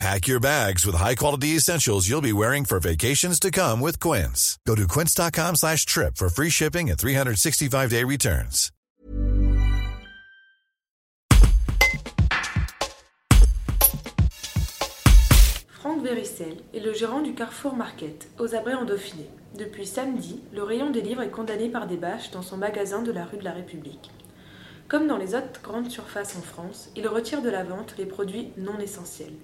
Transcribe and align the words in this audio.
Pack 0.00 0.26
your 0.26 0.40
bags 0.40 0.84
with 0.84 0.96
high-quality 0.96 1.56
essentials 1.56 2.08
you'll 2.08 2.20
be 2.20 2.32
wearing 2.32 2.64
for 2.64 2.80
vacations 2.80 3.38
to 3.40 3.50
come 3.50 3.80
with 3.80 4.00
Quince. 4.00 4.58
Go 4.66 4.74
to 4.74 4.86
quince.com 4.86 5.56
slash 5.56 5.86
trip 5.86 6.16
for 6.16 6.28
free 6.28 6.50
shipping 6.50 6.90
and 6.90 6.98
365-day 6.98 8.04
returns. 8.04 8.70
Franck 15.84 16.02
Véricel 16.02 16.56
est 16.74 16.80
le 16.80 16.94
gérant 16.94 17.20
du 17.20 17.34
Carrefour 17.34 17.76
Market, 17.76 18.28
aux 18.38 18.54
Abrets 18.54 18.74
en 18.74 18.86
Dauphiné. 18.86 19.28
Depuis 19.58 19.86
samedi, 19.86 20.42
le 20.52 20.62
rayon 20.62 20.90
des 20.90 21.02
livres 21.02 21.22
est 21.22 21.30
condamné 21.30 21.68
par 21.68 21.86
des 21.86 21.98
bâches 21.98 22.30
dans 22.30 22.42
son 22.42 22.56
magasin 22.56 23.02
de 23.02 23.12
la 23.12 23.26
rue 23.26 23.36
de 23.36 23.44
la 23.44 23.52
République. 23.52 24.10
Comme 24.88 25.06
dans 25.06 25.18
les 25.18 25.34
autres 25.34 25.60
grandes 25.62 25.90
surfaces 25.90 26.36
en 26.36 26.42
France, 26.42 26.90
il 26.96 27.06
retire 27.06 27.42
de 27.42 27.50
la 27.50 27.64
vente 27.64 27.94
les 27.98 28.06
produits 28.06 28.48
non 28.56 28.78
essentiels. 28.80 29.34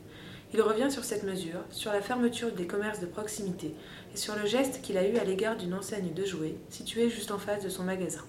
Il 0.52 0.62
revient 0.62 0.90
sur 0.90 1.04
cette 1.04 1.22
mesure, 1.22 1.60
sur 1.70 1.92
la 1.92 2.00
fermeture 2.00 2.50
des 2.50 2.66
commerces 2.66 2.98
de 2.98 3.06
proximité 3.06 3.72
et 4.12 4.16
sur 4.16 4.34
le 4.34 4.46
geste 4.46 4.80
qu'il 4.82 4.98
a 4.98 5.06
eu 5.06 5.16
à 5.16 5.24
l'égard 5.24 5.56
d'une 5.56 5.74
enseigne 5.74 6.12
de 6.12 6.24
jouets 6.24 6.56
située 6.70 7.08
juste 7.08 7.30
en 7.30 7.38
face 7.38 7.62
de 7.62 7.68
son 7.68 7.84
magasin. 7.84 8.24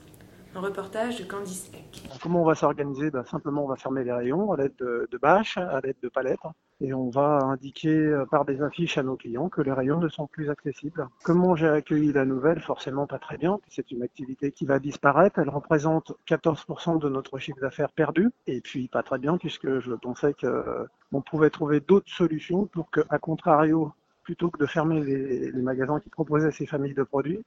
Un 0.53 0.59
reportage 0.59 1.17
de 1.17 1.23
Candice 1.23 1.71
Eck. 1.73 2.03
Comment 2.21 2.41
on 2.41 2.45
va 2.45 2.55
s'organiser? 2.55 3.09
Ben, 3.09 3.23
Simplement, 3.23 3.63
on 3.63 3.67
va 3.67 3.77
fermer 3.77 4.03
les 4.03 4.11
rayons 4.11 4.51
à 4.51 4.57
l'aide 4.57 4.75
de, 4.79 5.17
bâches, 5.17 5.57
à 5.57 5.79
l'aide 5.81 5.95
de 6.03 6.09
palettes, 6.09 6.39
et 6.81 6.93
on 6.93 7.09
va 7.09 7.39
indiquer 7.43 7.95
euh, 7.95 8.25
par 8.25 8.43
des 8.43 8.61
affiches 8.61 8.97
à 8.97 9.03
nos 9.03 9.15
clients 9.15 9.47
que 9.47 9.61
les 9.61 9.71
rayons 9.71 9.99
ne 9.99 10.09
sont 10.09 10.27
plus 10.27 10.49
accessibles. 10.49 11.07
Comment 11.23 11.55
j'ai 11.55 11.69
accueilli 11.69 12.11
la 12.11 12.25
nouvelle? 12.25 12.59
Forcément 12.59 13.07
pas 13.07 13.17
très 13.17 13.37
bien. 13.37 13.59
C'est 13.69 13.91
une 13.91 14.03
activité 14.03 14.51
qui 14.51 14.65
va 14.65 14.79
disparaître. 14.79 15.39
Elle 15.39 15.49
représente 15.49 16.11
14% 16.27 16.99
de 16.99 17.07
notre 17.07 17.39
chiffre 17.39 17.61
d'affaires 17.61 17.91
perdu, 17.93 18.29
et 18.45 18.59
puis 18.59 18.89
pas 18.89 19.03
très 19.03 19.19
bien 19.19 19.37
puisque 19.37 19.79
je 19.79 19.93
pensais 19.93 20.33
qu'on 20.33 21.21
pouvait 21.21 21.49
trouver 21.49 21.79
d'autres 21.79 22.11
solutions 22.11 22.65
pour 22.65 22.91
que, 22.91 23.01
à 23.09 23.19
contrario, 23.19 23.93
plutôt 24.23 24.49
que 24.49 24.59
de 24.59 24.65
fermer 24.65 25.01
les 25.01 25.61
magasins 25.61 26.01
qui 26.01 26.09
proposaient 26.09 26.51
ces 26.51 26.65
familles 26.65 26.93
de 26.93 27.03
produits, 27.03 27.41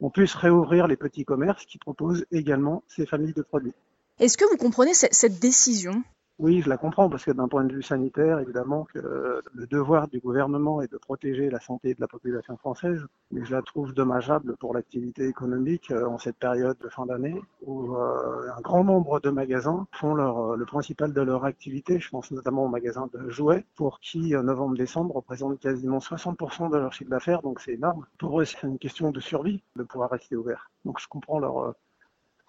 on 0.00 0.10
puisse 0.10 0.34
réouvrir 0.34 0.86
les 0.86 0.96
petits 0.96 1.24
commerces 1.24 1.64
qui 1.66 1.78
proposent 1.78 2.26
également 2.30 2.82
ces 2.88 3.06
familles 3.06 3.32
de 3.32 3.42
produits. 3.42 3.74
Est-ce 4.20 4.36
que 4.36 4.44
vous 4.48 4.56
comprenez 4.56 4.94
cette 4.94 5.40
décision? 5.40 6.04
Oui, 6.40 6.62
je 6.62 6.68
la 6.68 6.76
comprends 6.76 7.08
parce 7.08 7.24
que 7.24 7.30
d'un 7.30 7.46
point 7.46 7.62
de 7.62 7.72
vue 7.72 7.82
sanitaire, 7.82 8.40
évidemment, 8.40 8.84
que 8.92 9.40
le 9.54 9.66
devoir 9.68 10.08
du 10.08 10.18
gouvernement 10.18 10.82
est 10.82 10.90
de 10.90 10.96
protéger 10.96 11.48
la 11.48 11.60
santé 11.60 11.94
de 11.94 12.00
la 12.00 12.08
population 12.08 12.56
française, 12.56 13.06
mais 13.30 13.44
je 13.44 13.52
la 13.52 13.62
trouve 13.62 13.94
dommageable 13.94 14.56
pour 14.56 14.74
l'activité 14.74 15.28
économique 15.28 15.92
euh, 15.92 16.08
en 16.08 16.18
cette 16.18 16.36
période 16.36 16.76
de 16.78 16.88
fin 16.88 17.06
d'année 17.06 17.40
où 17.62 17.94
euh, 17.94 18.50
un 18.56 18.60
grand 18.62 18.82
nombre 18.82 19.20
de 19.20 19.30
magasins 19.30 19.86
font 19.92 20.14
leur, 20.14 20.38
euh, 20.38 20.56
le 20.56 20.64
principal 20.64 21.12
de 21.12 21.20
leur 21.20 21.44
activité. 21.44 22.00
Je 22.00 22.10
pense 22.10 22.32
notamment 22.32 22.64
aux 22.64 22.68
magasins 22.68 23.08
de 23.12 23.28
jouets 23.30 23.64
pour 23.76 24.00
qui 24.00 24.30
novembre-décembre 24.30 25.14
représente 25.14 25.60
quasiment 25.60 25.98
60% 25.98 26.68
de 26.72 26.78
leur 26.78 26.92
chiffre 26.92 27.10
d'affaires, 27.10 27.42
donc 27.42 27.60
c'est 27.60 27.74
énorme. 27.74 28.06
Pour 28.18 28.40
eux, 28.40 28.44
c'est 28.44 28.60
une 28.64 28.78
question 28.78 29.12
de 29.12 29.20
survie 29.20 29.62
de 29.76 29.84
pouvoir 29.84 30.10
rester 30.10 30.34
ouvert. 30.34 30.68
Donc 30.84 30.98
je 30.98 31.06
comprends 31.06 31.38
leur, 31.38 31.74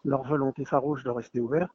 leur 0.03 0.23
volonté 0.23 0.65
farouche 0.65 1.03
de 1.03 1.11
rester 1.11 1.39
ouvert. 1.39 1.69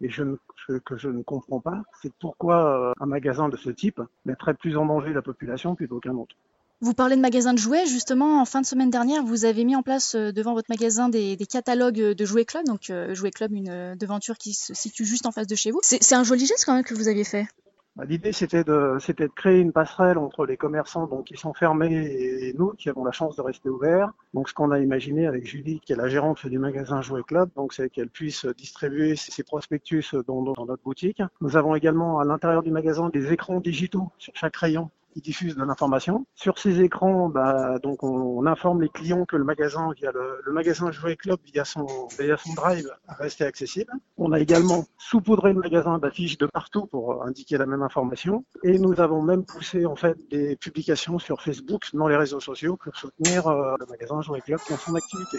Et 0.00 0.08
je 0.08 0.24
ce 0.66 0.78
que 0.78 0.96
je 0.96 1.08
ne 1.08 1.22
comprends 1.22 1.60
pas, 1.60 1.82
c'est 2.02 2.12
pourquoi 2.20 2.90
euh, 2.90 2.92
un 3.00 3.06
magasin 3.06 3.48
de 3.48 3.56
ce 3.56 3.70
type 3.70 4.00
mettrait 4.24 4.54
plus 4.54 4.76
en 4.76 4.86
danger 4.86 5.12
la 5.12 5.22
population 5.22 5.74
plutôt 5.74 6.00
qu'un 6.00 6.14
autre. 6.14 6.34
Vous 6.80 6.94
parlez 6.94 7.14
de 7.14 7.20
magasins 7.20 7.54
de 7.54 7.58
jouets, 7.58 7.86
justement, 7.86 8.40
en 8.40 8.44
fin 8.44 8.60
de 8.60 8.66
semaine 8.66 8.90
dernière, 8.90 9.22
vous 9.22 9.44
avez 9.44 9.64
mis 9.64 9.76
en 9.76 9.82
place 9.82 10.16
euh, 10.16 10.32
devant 10.32 10.54
votre 10.54 10.68
magasin 10.68 11.08
des, 11.08 11.36
des 11.36 11.46
catalogues 11.46 11.94
de 11.94 12.24
Jouets 12.24 12.44
Club, 12.44 12.64
donc 12.64 12.90
euh, 12.90 13.14
Jouets 13.14 13.30
Club, 13.30 13.52
une 13.52 13.94
devanture 13.94 14.36
qui 14.36 14.52
se 14.52 14.74
situe 14.74 15.04
juste 15.04 15.26
en 15.26 15.30
face 15.30 15.46
de 15.46 15.54
chez 15.54 15.70
vous. 15.70 15.78
C'est 15.82 16.14
un 16.14 16.24
joli 16.24 16.46
geste 16.46 16.64
quand 16.64 16.74
même 16.74 16.84
que 16.84 16.94
vous 16.94 17.06
aviez 17.06 17.24
fait. 17.24 17.46
Bah, 17.94 18.06
l'idée, 18.06 18.32
c'était 18.32 18.64
de, 18.64 18.96
de 18.96 19.26
créer 19.26 19.60
une 19.60 19.72
passerelle 19.72 20.16
entre 20.16 20.46
les 20.46 20.56
commerçants 20.56 21.06
donc, 21.06 21.26
qui 21.26 21.36
sont 21.36 21.52
fermés 21.52 22.06
et 22.06 22.54
nous 22.54 22.70
qui 22.70 22.88
avons 22.88 23.04
la 23.04 23.12
chance 23.12 23.36
de 23.36 23.42
rester 23.42 23.68
ouverts. 23.68 24.12
Donc, 24.32 24.48
ce 24.48 24.54
qu'on 24.54 24.70
a 24.70 24.78
imaginé 24.78 25.26
avec 25.26 25.46
Julie, 25.46 25.78
qui 25.80 25.92
est 25.92 25.96
la 25.96 26.08
gérante 26.08 26.46
du 26.46 26.58
magasin 26.58 27.02
Jouet 27.02 27.22
Club, 27.22 27.50
donc 27.54 27.74
c'est 27.74 27.90
qu'elle 27.90 28.08
puisse 28.08 28.46
distribuer 28.46 29.14
ses 29.16 29.42
prospectus 29.42 30.14
dans, 30.26 30.42
notre 30.42 30.82
boutique. 30.82 31.22
Nous 31.42 31.56
avons 31.58 31.74
également 31.74 32.18
à 32.18 32.24
l'intérieur 32.24 32.62
du 32.62 32.70
magasin 32.70 33.10
des 33.10 33.30
écrans 33.30 33.60
digitaux 33.60 34.10
sur 34.16 34.34
chaque 34.36 34.56
rayon 34.56 34.90
qui 35.12 35.20
diffusent 35.20 35.56
de 35.56 35.62
l'information. 35.62 36.24
Sur 36.34 36.58
ces 36.58 36.80
écrans, 36.80 37.28
bah, 37.28 37.78
donc 37.78 38.02
on, 38.02 38.46
informe 38.46 38.80
les 38.80 38.88
clients 38.88 39.26
que 39.26 39.36
le 39.36 39.44
magasin, 39.44 39.90
via 39.94 40.10
le, 40.12 40.40
le 40.42 40.52
magasin 40.52 40.90
Jouet 40.90 41.16
Club, 41.16 41.38
via 41.44 41.64
son, 41.64 41.86
via 42.18 42.36
son 42.38 42.54
drive, 42.54 42.90
a 43.06 43.14
resté 43.14 43.44
accessible. 43.44 43.92
On 44.24 44.30
a 44.30 44.38
également 44.38 44.84
saupoudré 44.98 45.52
le 45.52 45.58
magasin 45.58 45.98
d'affiches 45.98 46.38
de 46.38 46.46
partout 46.46 46.86
pour 46.86 47.24
indiquer 47.24 47.58
la 47.58 47.66
même 47.66 47.82
information. 47.82 48.44
Et 48.62 48.78
nous 48.78 49.00
avons 49.00 49.20
même 49.20 49.44
poussé 49.44 49.84
en 49.84 49.96
fait 49.96 50.16
des 50.30 50.54
publications 50.54 51.18
sur 51.18 51.42
Facebook, 51.42 51.86
dans 51.92 52.06
les 52.06 52.16
réseaux 52.16 52.38
sociaux, 52.38 52.76
pour 52.76 52.94
soutenir 52.94 53.48
euh, 53.48 53.74
le 53.80 53.86
magasin 53.86 54.22
Jouet 54.22 54.40
Club 54.40 54.60
dans 54.70 54.76
son 54.76 54.94
activité. 54.94 55.38